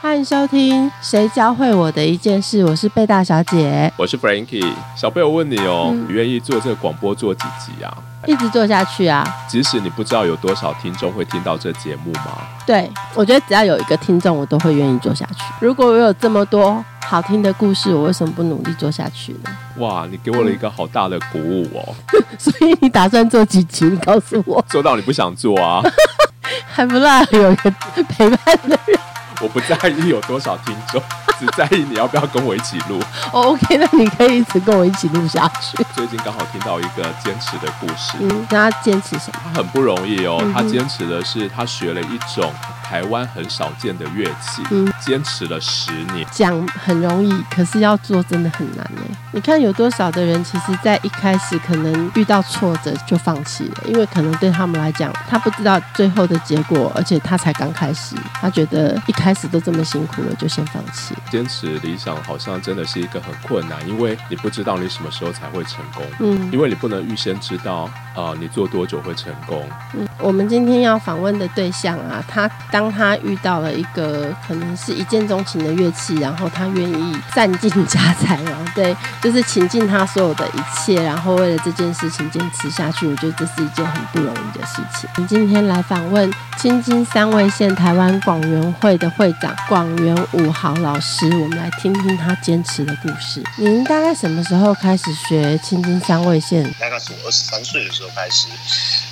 [0.00, 4.64] 欢迎收听《谁教会我的一件事》，我是贝大小姐，我是 Frankie。
[4.96, 7.92] 小贝，我问你哦，你愿意做这个广播做几集啊？
[8.24, 9.26] 一直做下去啊！
[9.48, 12.38] 即使你不知道有多少听众会听到这节目吗？
[12.64, 15.42] 对，我觉得只要有一个听众，我都会愿意做下去。
[15.60, 19.50] 如果我有这么多好听的故事，我为什么不努力做下去呢？
[19.78, 21.92] 哇，你给我了一个好大的鼓舞哦！
[22.38, 23.84] 所以你打算做几集？
[23.86, 24.64] 你告诉我。
[24.70, 25.82] 做到你不想做啊？
[26.70, 27.70] 还不赖，有一个
[28.08, 28.96] 陪伴的人。
[29.40, 31.00] 我不在意有多少听众，
[31.38, 33.00] 只在意你要不要跟我一起录。
[33.30, 35.78] OK，那你可以一直跟我一起录下去。
[35.94, 38.16] 最近刚好听到一个坚持的故事。
[38.20, 39.40] 嗯，那他坚持什么？
[39.44, 40.42] 他很不容易哦。
[40.52, 46.26] 他坚持的是他学了一种台湾很少见的乐器，嗯，坚持了十年。
[46.32, 49.02] 讲很容易，可是要做真的很难呢。
[49.30, 59.28] 你看有多少的人，其实在一开始可能遇到挫折就放弃了，因为可能对他们来讲，他不知道最后的结果，而且他才刚开始，他觉得一开。
[59.28, 61.14] 开始都这么辛苦了，就先放弃。
[61.30, 66.02] 坚持理想好像真的是一个很困难，因为你不知道你什么时候才会成功。
[66.20, 69.68] 嗯，因为你不能预先知道啊，你做多久会成功。
[69.92, 83.06] 嗯，我们今天要访问的对象啊，他当他遇到了一个可能是一见钟情的乐器，然后他愿意散尽家财啊， 对，就是倾尽他所有的一切，然后为了这件事情坚持下去。
[83.06, 85.10] 我觉得这是一件很不容易的事情。
[85.16, 89.08] 我们今天来访问青金三位县台湾广元会的。
[89.18, 93.42] 会长广元五豪老师，我们来听听他坚持的故事。
[93.56, 96.62] 您大概什么时候开始学青金三味线？
[96.78, 98.46] 大概是我二十三岁的时候开始，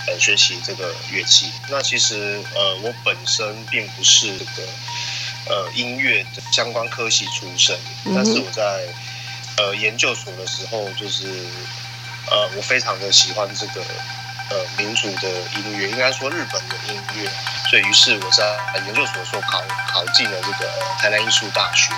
[0.06, 1.50] 呃，学习这个乐器。
[1.68, 4.62] 那其实，呃，我本身并不是这个，
[5.48, 7.78] 呃，音乐的相关科系出身，
[8.14, 8.62] 但是我在，
[9.56, 11.26] 呃，研究所的时候，就是，
[12.30, 13.84] 呃，我非常的喜欢这个。
[14.48, 17.28] 呃，民族的音乐，应该说日本的音乐，
[17.68, 18.56] 所以于是我在
[18.86, 21.92] 研究所的时候考考进了这个台南艺术大学，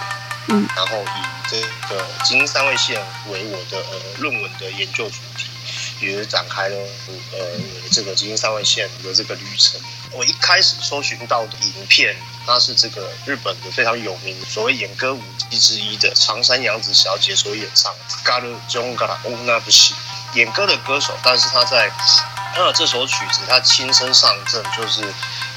[0.49, 1.61] 嗯，然后以这
[1.91, 2.99] 个金三位线
[3.29, 5.51] 为我的呃论文的研究主题，
[6.01, 6.77] 也展开了
[7.33, 7.39] 呃
[7.91, 9.81] 这个金三味线的这个旅程。
[10.13, 12.17] 我一开始搜寻到的影片，
[12.47, 17.93] 它是这个日本的非常有名所谓演歌舞伎之一的长山洋子小姐所演唱
[18.25, 19.95] 《g a r Jonga Onna
[20.35, 21.91] 演歌的歌手，但是他在。
[22.57, 25.03] 那这首曲子，他亲身上阵，就是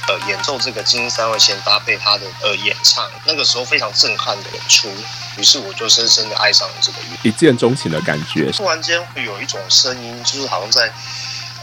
[0.08, 4.90] 呃演奏这个金三位线，搭配他的呃演唱，那个时候非常震撼的演出，
[5.38, 8.52] 于是我就深深的爱上了这个乐，一见钟情的感觉。
[8.52, 10.92] 突然间会有一种声音，就是好像在。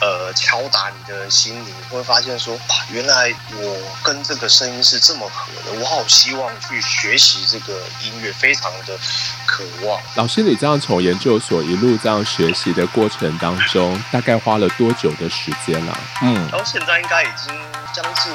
[0.00, 8.96] 呃，敲打你的心灵，会发现说，哇，原来我跟这个声音是这么合的，我好希望去学习这个音乐，非常的
[9.44, 10.00] 渴望。
[10.14, 15.92] 老师，你这样从研究所一路这样学习的过程当中，大概花了多久的时间呢？
[16.22, 17.52] 嗯，到现在应该已经
[17.94, 18.34] 将近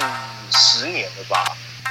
[0.51, 1.43] 十年了吧。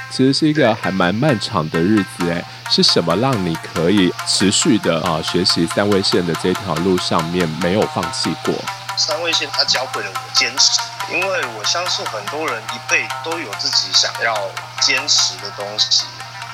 [0.09, 8.53] 其实是一个还蛮漫长的日子，哎，是什么让你可以持续的啊学习三位线的这条路上面没有放弃过？
[8.95, 10.79] 三位线，它教会了我坚持，
[11.11, 14.35] 因为我相信很多人一辈都有自己想要
[14.81, 16.05] 坚持的东西，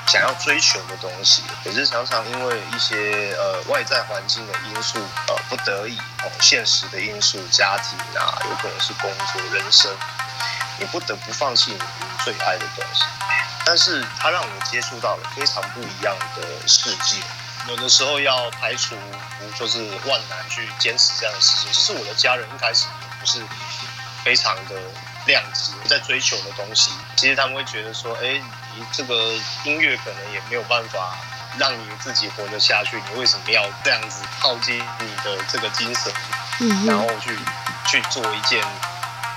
[0.06, 9.90] 想要追求的东西，可是常常因为一些呃外在环境的因素，呃不得已哦，现实的因素，家庭啊，有可能是工作、人生，
[10.80, 11.78] 你不得不放弃你
[12.24, 13.04] 最爱的东西，
[13.66, 17.18] 但是它让我接触到了非常不一样的世界。
[17.68, 18.96] 有的时候要排除
[19.54, 21.70] 就是万难去坚持这样的事情。
[21.70, 23.38] 其实我的家人一开始也不是
[24.24, 24.74] 非常的
[25.26, 26.90] 谅解我在追求的东西。
[27.16, 28.40] 其实他们会觉得说，哎，
[28.74, 31.14] 你这个音乐可能也没有办法
[31.58, 36.10] 让你自己活得下去，你为什么要这样子耗尽你的这个精神，
[36.86, 37.38] 然后去
[37.86, 38.64] 去做一件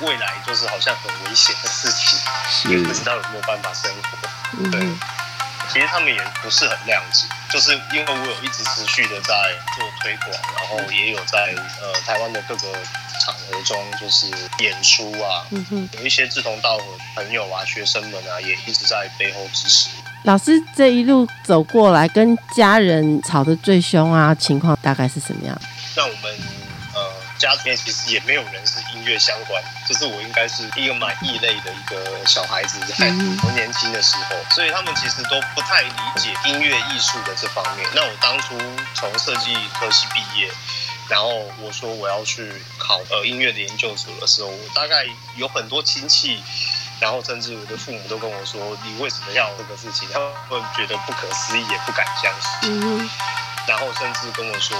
[0.05, 4.69] 未来就是好像很危险的事情，也不知道有没有办法生活。
[4.71, 4.88] 对。
[5.71, 9.33] 其实他们也不是很谅解，就是因为我有一直持续的在
[9.75, 12.73] 做推广，然后也有在呃台湾的各个
[13.19, 14.27] 场合中就是
[14.59, 15.47] 演出啊，
[15.94, 16.83] 有一些志同道合
[17.15, 19.89] 朋友啊、学生们啊，也一直在背后支持。
[20.23, 25.59] 老师这一路走过来，跟家人吵得最凶啊，情况大概是什么样？
[25.95, 26.62] 那我们。
[27.44, 33.07] 家里面其实也没有人是音乐相关，就是我应该是一个蛮异类的一个小孩子，在
[33.44, 37.86] 我年轻的时候，所以他们其实都不太理解音乐艺术的这方面。
[37.94, 38.57] 那我当初
[38.95, 40.50] 从设计科系毕业，
[41.10, 41.28] 然后
[41.60, 42.50] 我说我要去
[42.80, 45.06] 考呃音乐的研究所的时候，我大概
[45.36, 46.42] 有很多亲戚。
[47.00, 52.80] 然后甚至我的父母都跟我说：“你为什么要这个事情？”他们觉得不可思议，也不敢相信。
[52.80, 53.10] 嗯
[53.66, 54.78] 然后甚至跟我说：“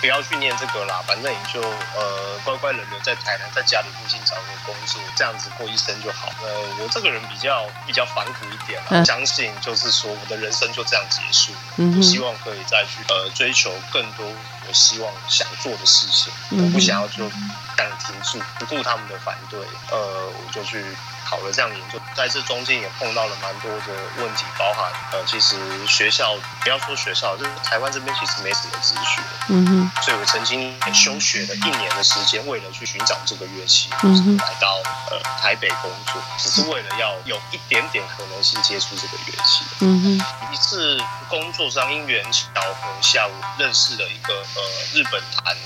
[0.00, 6.48] 不要去念这个啦，反正你就呃乖乖的留在台南，在家里附近找个工作，这样子过一生就好。”呃，
[6.80, 11.58] 我这个人比较比较反骨一点啦，嗯相信就是说我的人生就这样结束了。
[11.76, 14.26] 嗯哼我希望可以再去呃追求更多
[14.68, 17.28] 我希望想做的事情，我不想要就
[17.76, 19.58] 这样停住，不顾他们的反对，
[19.90, 20.84] 呃，我就去
[21.24, 25.56] 考了这样研究，在这中间也碰到了蛮多的问题，包含呃，其实
[25.86, 39.64] 学校不要说学校，就是台湾这边其实没什么资讯，嗯哼，所以我曾经也休学了一年的时间，为了去寻找这个乐器，嗯哼来到呃台北工作，只是为了要有一点点可能性接触这个乐器。
[39.80, 45.56] 嗯哼，一次工作上因缘巧合下，我认识了一个呃日本弹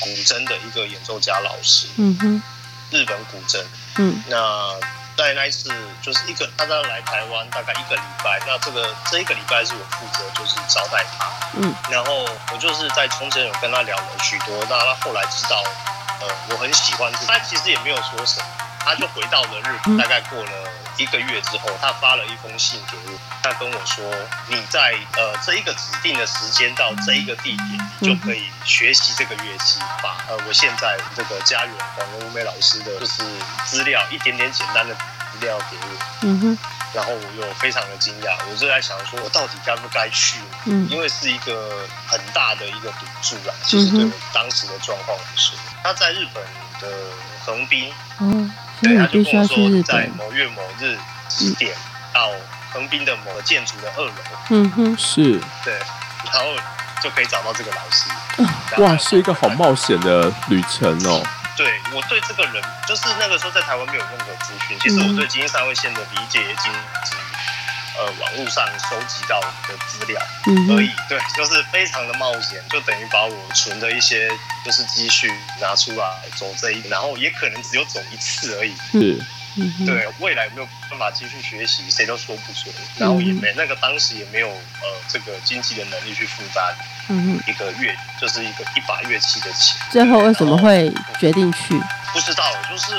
[0.00, 2.42] 古筝的一个演奏家老师，嗯哼，
[2.90, 3.62] 日本古筝。
[3.96, 4.22] 嗯。
[4.28, 4.80] 那
[5.16, 5.70] 在那一次
[6.02, 11.26] 就是一个他在来台湾大概一个礼拜，那这个这一个礼拜是我负责就是招待他，
[11.56, 11.72] 嗯。
[11.90, 15.62] 然后我就是在中间有跟他聊了许多，那他后来知道
[16.20, 18.46] 呃我很喜欢这个，他其实也没有说什么，
[18.80, 19.98] 他就回到了日本，嗯。
[19.98, 20.50] 大概过了
[20.96, 24.04] 一个月之后，他发了一封信给我，他跟我说
[24.48, 33.22] 你在呃这一个指定的时间到这一个地点，你就可以学习这个乐器，把呃我现在这个家园广文吴美老师的就是
[33.64, 36.58] 资料一点点简单的资料给我，嗯哼，
[36.92, 40.38] 然后我又非常的惊讶，我就在想说我到底该不该去？
[40.66, 40.88] 嗯。
[40.90, 43.54] 因为是一个很大的一个赌注啦。
[43.64, 46.42] 其实对我当时的状况来说，他在日本
[46.80, 46.96] 的
[47.44, 48.50] 横滨，哦，
[48.80, 50.98] 所以对，你必须要去日说在本，某月某日
[51.28, 51.74] 几点
[52.12, 52.30] 到
[52.72, 54.12] 横滨的某个建筑的二楼，
[54.50, 55.74] 嗯哼，是对，
[56.32, 56.54] 然后
[57.02, 58.82] 就可以找到这个老师。
[58.82, 61.22] 哇，是一个好冒险的旅程哦。
[61.56, 64.76] 对我对这个人，就是那个时候在台湾没有任何资讯。
[64.80, 66.72] 其实我对金鹰三位线的理解也仅
[67.04, 67.23] 止于
[67.98, 70.20] 呃网络上收集到的资料。
[70.46, 71.08] 嗯而已哼，。
[71.08, 74.30] 对，就是非常的冒险，就等于把我存的一些
[74.64, 76.06] 就是积蓄拿出来
[76.36, 78.74] 走这一，然后也可能只有走一次而已。
[78.92, 79.24] 是
[79.56, 82.74] 嗯，对，未来有没有办法继续学习，谁都说不准。
[82.98, 86.74] 然后也没那个当时也没有呃这个经济的能力去负担
[87.08, 89.76] 嗯，一个乐，就是一个一把乐器的钱。
[89.92, 91.80] 最后为什么会决定去？
[92.12, 92.44] 不知道？
[92.68, 92.94] 就是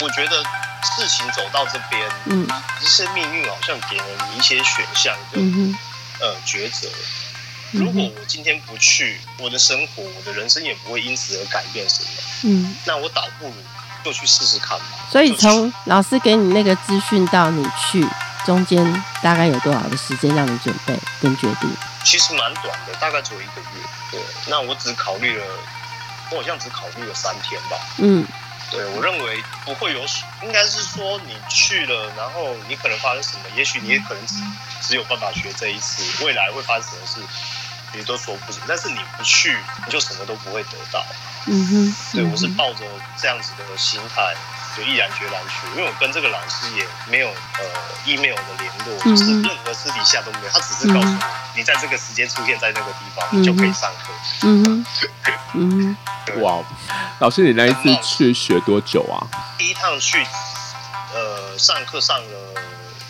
[0.00, 0.40] 我觉得
[0.82, 2.46] 事情走到这边，嗯
[2.80, 5.76] 这些命运好像给了你一些选项的、嗯，
[6.20, 6.88] 呃抉择。
[6.88, 6.92] 嗯
[7.72, 12.08] 如果，我今天不去，我的生活，我的人生也不会因此而改变什么。
[12.44, 13.54] 嗯，那我倒不如
[14.04, 14.84] 就去试试看吧。
[15.10, 18.06] 所以从老师给你那个资讯到你去，
[18.46, 21.68] 中间大概有多少的时间让你准备跟决定？
[22.04, 23.66] 其实蛮短的，大概只有一个月。
[24.12, 25.44] 对，那我只考虑了，
[26.30, 27.76] 我好像只考虑了三天吧。
[27.98, 28.24] 嗯
[28.70, 30.04] 对我认为不会有，
[30.42, 34.34] 应该是说你去了，然后你可能发生什么，也许你也可能只
[34.82, 37.20] 只有办法学这一次，未来会发生什么事，
[37.96, 38.60] 你都说不准。
[38.66, 41.04] 但是你不去，你就什么都不会得到。
[41.46, 42.84] 嗯哼，对我是抱着
[43.16, 44.34] 这样子的心态，
[44.76, 47.64] 就毅然决然去，因为我跟这个老师也没有呃
[48.04, 49.16] email 的联络，嗯。
[49.16, 54.12] 就是任何私底下都没有，他只是告诉我，你在这个时间出现在那个地方，嗯你就可以上课。
[54.42, 54.86] 嗯哼，
[55.54, 55.96] 嗯
[56.42, 56.62] 哇，
[57.20, 59.24] 老师，你那一次去学多久啊？
[59.56, 60.22] 第一趟去，
[61.14, 62.62] 呃，上课上了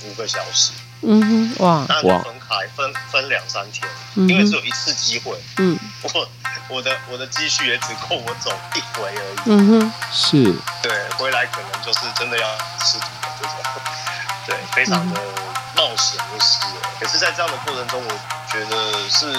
[0.04, 0.70] 五个小时，
[1.02, 2.22] 嗯哼，哇，当然就哇。
[2.22, 6.28] 分开分分两三天，因为只有一次机会，嗯我
[6.68, 9.38] 我的我的积蓄也只够我走一回而已。
[9.46, 10.42] 嗯哼，是
[10.82, 12.48] 对，回来可能就是真的要
[12.80, 13.56] 吃土的这种，
[14.46, 15.20] 对，非常的
[15.76, 16.80] 冒险就是了。
[16.98, 18.12] 可是，在这样的过程中，我
[18.50, 19.30] 觉得是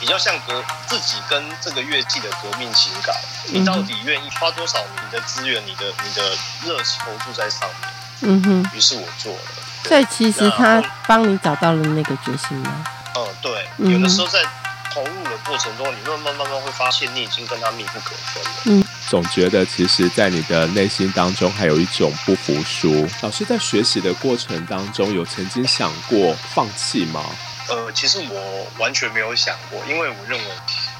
[0.00, 3.14] 比较像革自己跟这个乐器的革命情感。
[3.46, 7.90] 你到底愿意花多少你的资源、你的你的热情投注在上面？
[8.22, 9.38] 嗯哼，于是我做了。
[9.84, 12.84] 所以其实他帮你找到了那个决心吗？
[13.46, 14.42] 嗯，对，嗯有的时候在
[14.92, 18.86] 投入的过程中，你慢慢慢慢会发现，你已经跟他密不可分了。
[19.08, 23.06] 总觉得其实，在你的内心当中还有一种不服输。
[23.22, 27.24] 老师在学习的过程当中，有曾经想过放弃吗？
[27.68, 30.44] 呃，其实我完全没有想过，因为我认为，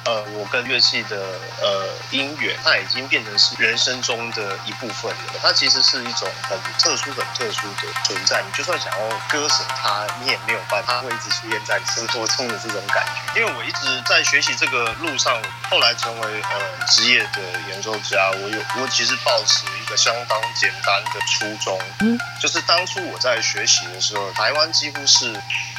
[0.05, 1.17] 呃，我跟乐器的
[1.61, 5.33] 呃音乐，它已经变成是人生中的一部分了。
[5.41, 8.43] 它其实是一种很特殊、很特殊的存在。
[8.45, 13.39] 你就算想要割舍它，你也没有办法，它会一直出现在你生活中的这种感觉。
[13.39, 25.33] 因为我一直在学习这个路上，后来成为呃职业的演奏家，我有我其实抱持一个相当简单的初衷，嗯就是当初我在学习的时候，台湾几乎是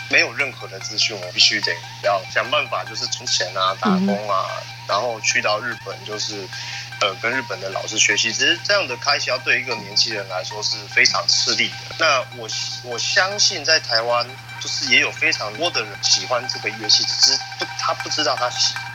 [0.08, 1.72] 没有任何的资讯，我必须得
[2.02, 4.46] 要想办法，就是存钱啊、打工啊，
[4.88, 6.46] 然后去到日本就是
[7.00, 8.32] 呃跟日本的老师学习。
[8.32, 11.96] 其实这样的开销对一个年轻人来说是非常吃力的。
[11.98, 12.48] 那我
[12.84, 14.26] 我相信在台湾
[14.60, 18.88] 就是也有非常多的人喜欢这个乐器，只是不他不知道他喜欢。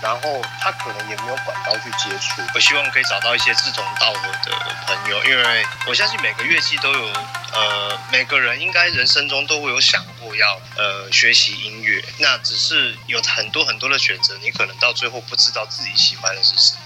[0.00, 7.06] 然后他可能也没有管道去接触，我希望可以找到一些志同道合的朋友，因为我相信每个乐器都有，
[7.52, 16.80] 呃，每个人应该人生中都会有想过要呃学习音乐，那只是有很多很多的选择，你可能到最后不知道自己喜欢的是什么。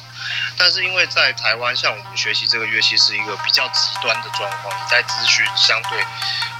[0.56, 6.02] 但是因为在台湾，像我们学习这个乐器是一个比较极端的状况，你在资讯相对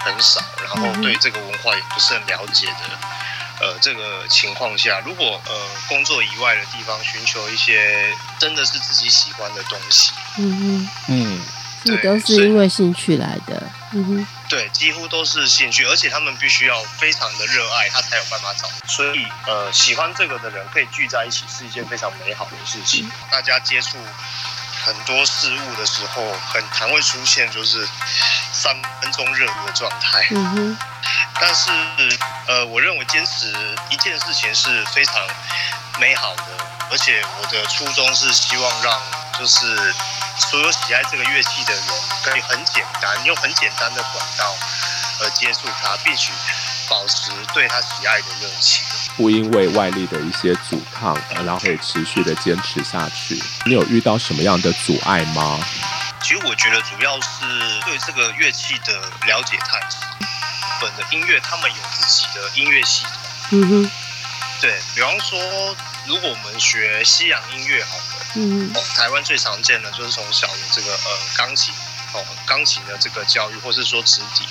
[0.00, 2.98] 很少，然后对这个文化也不是很了解的。
[3.60, 11.40] 呃，这个情况下，如果呃工作以外的地方寻求一些真的是自己喜欢的东西，嗯嗯，
[11.84, 13.62] 这都是因为兴趣来的，
[13.92, 18.68] 嗯哼，对，几乎都是兴趣，而且他们必须要非常的热爱，他才有办法找。
[18.86, 23.10] 所以呃，喜欢这个的人可以聚在一起，是一件非常美好的事情。
[23.30, 23.98] 大家接触
[24.84, 27.86] 很多事物的时候，很常会出现就是
[28.52, 30.78] 三分钟热度的状态，嗯哼。
[31.40, 31.70] 但是，
[32.46, 33.52] 呃，我认为坚持
[33.90, 35.14] 一件事情是非常
[36.00, 36.42] 美好的，
[36.90, 39.02] 而且我的初衷是希望让
[39.38, 39.94] 就是
[40.38, 41.82] 所有喜爱这个乐器的人
[42.22, 44.54] 可以很简单用很简单的管道
[45.20, 46.30] 呃接触它，并且
[46.88, 48.84] 保持对他喜爱的热情，
[49.16, 53.42] 不因为外力的一些阻抗，然后可以持续的坚持下去。
[53.64, 55.58] 你有遇到什么样的阻碍吗？
[56.22, 58.92] 其实我觉得主要是对这个乐器的
[59.26, 59.98] 了解太少。
[60.80, 63.12] 本的音乐，他们有自己的音乐系统。
[63.50, 63.90] 嗯哼，
[64.60, 65.38] 对比方说，
[66.06, 71.72] 如果我们学西洋音乐，好了，嗯哼，台湾最常见的就是从小的这个呃钢琴，
[72.12, 74.44] 哦，钢琴的这个教育，或是说指笛。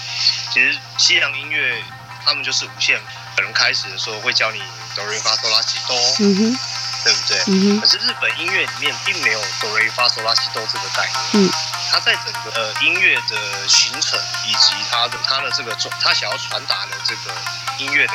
[0.52, 1.84] 其实西洋音乐
[2.26, 3.00] 他们就是五线，
[3.36, 4.62] 可能开始的时候会教你
[4.96, 6.60] 哆来咪发嗦拉西哆，嗯哼，
[7.04, 7.38] 对不对？
[7.48, 7.82] 嗯哼。
[7.82, 11.46] 可是日本音乐里面并没有哆来咪发嗦拉西哆这个概念。
[11.46, 11.52] 嗯。
[11.92, 17.32] 他在整个呃音乐的形成以及他的他的这个他想要传达的这个
[17.78, 18.14] 音乐的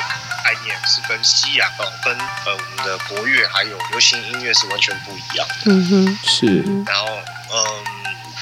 [0.49, 5.55] 概念是跟西洋哦跟呃我们的国乐还有流行音乐是完全不一样的。
[5.67, 6.63] 嗯哼，是。
[6.87, 7.07] 然后
[7.53, 7.85] 嗯，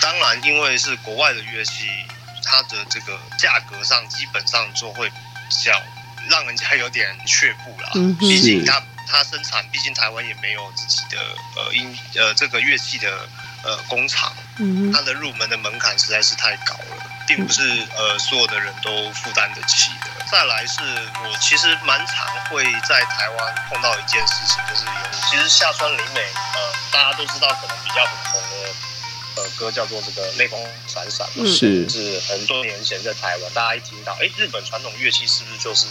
[0.00, 1.88] 当然因为是国外的乐器，
[2.44, 5.72] 它的这个价格上基本上就会比较
[6.28, 7.90] 让人家有点却步了。
[7.96, 11.18] 嗯毕竟它它生产，毕竟台湾也没有自己的
[11.56, 13.28] 呃音呃这个乐器的。
[13.64, 14.32] 呃，工厂，
[14.94, 17.62] 它的入门的门槛实在是太高了，并不是
[17.96, 20.10] 呃所有的人都负担得起的。
[20.30, 20.80] 再来是
[21.22, 28.68] 我其实蛮常会在台湾碰到一件事情，就是有其实下川里美，呃，大家都知道可能比较很红的
[29.36, 31.88] 呃歌叫做这个泪光闪闪，是。
[31.88, 32.20] 是。
[32.28, 35.86] 很多年前在台湾，大家一听到，哎，日本传统乐器是不是就是？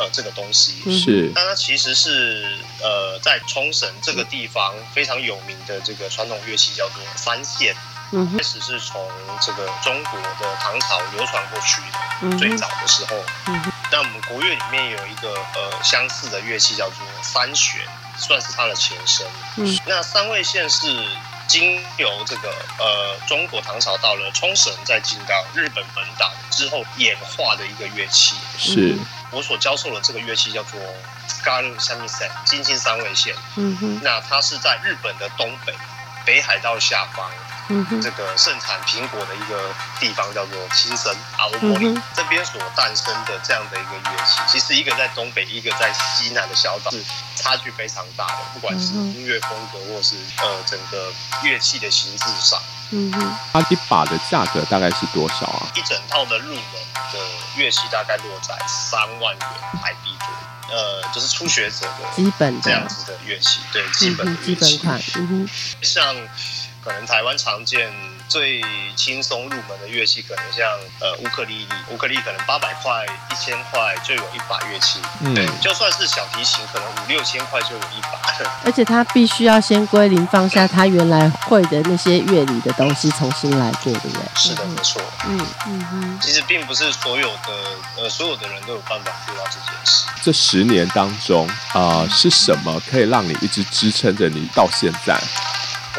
[0.00, 0.74] 呃，这个东西？
[0.96, 7.74] 是，但它其实是呃，在冲绳这个地方非常有名的这个传统乐器叫做三线，
[8.10, 9.06] 开始是从
[9.40, 11.80] 这个中国的唐朝流传过去
[12.30, 13.16] 的，最早的时候。
[13.90, 17.80] 那我们国乐里面有一个呃相似的乐器叫做三弦，
[18.16, 19.26] 算是它的前身。
[19.86, 20.86] 那三味线是
[21.46, 22.48] 经由这个
[22.78, 28.36] 呃中国唐朝到了冲绳，再进到日本本岛之后演化的一个乐器。
[28.58, 28.96] 是。
[29.30, 30.80] 我所教授的这个乐器叫做
[31.28, 33.34] Scarlet Samisen 金星三味线。
[33.56, 35.74] 嗯哼，那它是在日本的东北
[36.24, 37.30] 北海道下方，
[38.00, 47.04] 这个盛产苹果的一个地方叫做青森阿罗伯里这边所诞生的这样的一个乐器，其实一个在东北，一个在西南的小岛，是
[47.36, 52.60] 差距非常大的，不管是音乐风格或是呃整个乐器的形制上。
[52.90, 55.68] 嗯哼，它一把的价格大概是多少啊？
[55.74, 56.62] 一整套的入门
[57.12, 57.18] 的
[57.56, 59.48] 乐器大概落在三万元
[59.82, 65.50] 台币左右，呃，就是初学者的基本这样子的乐器，对，基本基本款，嗯哼，
[65.82, 66.16] 像
[66.88, 67.92] 可能台湾常见。
[68.28, 68.62] 最
[68.94, 70.68] 轻松入门的乐器可能像
[71.00, 75.00] 呃乌克丽丽，乌克丽可能八百块、一千块就有一把乐器。
[75.20, 78.20] 嗯，对，就算是小提琴，可能五六千块就有一把。
[78.66, 84.20] 而且他必须要先归零，放下他原来会的那些乐理的东西，重新来过，对不对？
[84.34, 85.00] 是的，没错。
[85.26, 86.18] 嗯嗯嗯。
[86.20, 87.48] 其实并不是所有的
[87.96, 90.04] 呃所有的人都有办法做到这件事。
[90.22, 95.18] 这十年当中啊，是什么可以让你一直支撑着你到现在？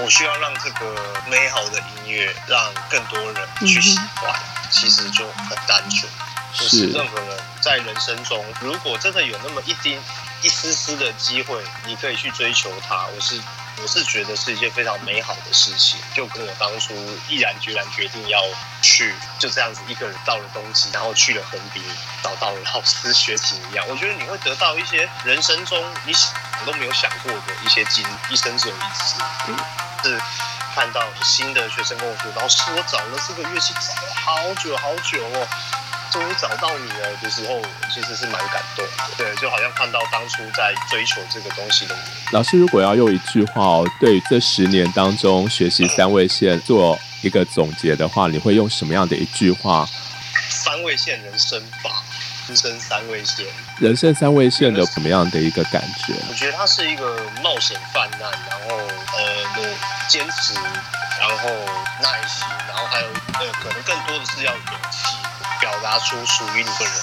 [0.01, 0.95] 我需要让这个
[1.29, 4.39] 美好的音乐让更多人去喜欢，
[4.71, 6.09] 其实就很单纯，
[6.53, 10.01] 就是任何人在人生中，如果真的有那么一丁、
[10.41, 13.39] 一丝丝的机会，你可以去追求它，我是
[13.81, 15.99] 我是觉得是一件非常美好的事情。
[16.13, 16.93] 就跟我当初
[17.29, 18.41] 毅然决然决定要
[18.81, 21.83] 去，就这样子一个人到了东京，然后去了横滨，
[22.23, 23.85] 找到了老师学琴一样。
[23.87, 26.33] 我觉得你会得到一些人生中你想
[26.65, 29.15] 都没有想过的一些经，一生只有一次。
[30.03, 30.17] 是
[30.73, 35.47] 看到新的学生跟我说，老师，我找了这个乐器找了好久好久哦，
[36.11, 37.61] 终于找到你了的时候，
[37.93, 38.91] 其实是蛮感动的。
[39.17, 41.99] 对，就好像看到当初在追求这个东西的我。
[42.31, 49.87] 老师，如果要用一句话哦，对这十年当中学习三位线做一个总结的话，你会用什么样的一句话？
[50.49, 52.03] 三位线人生吧，
[52.47, 53.45] 人生三位线。
[53.79, 56.13] 人生三位线的怎么样的一个感觉？
[56.27, 59.23] 我觉得它是一个冒险泛滥，然后呃
[59.55, 59.63] 有
[60.09, 60.53] 坚持，
[61.17, 61.49] 然后
[62.01, 65.15] 耐心，然后还有呃可能更多的是要勇气，
[65.61, 66.93] 表达出属于你个人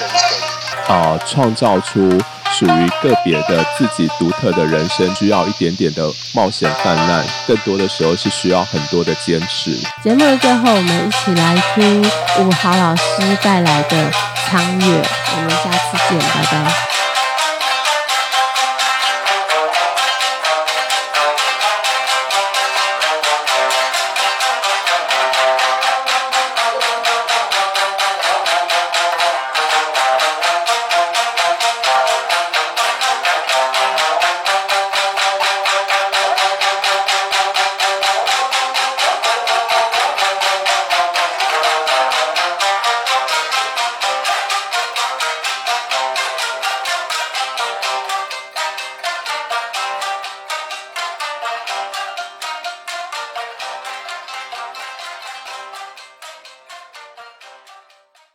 [0.00, 0.92] 的人生。
[0.92, 2.20] 啊，创造出
[2.60, 9.74] 属于个别的自己独特的人生，需要一点点的冒险泛滥，更多的时候是需要很多的坚持。
[10.02, 12.02] 节目的最后，我们一起来听
[12.38, 13.02] 五好老师
[13.42, 14.10] 带来的
[14.46, 15.02] 《苍月》，
[15.36, 17.09] 我们下次见，拜拜。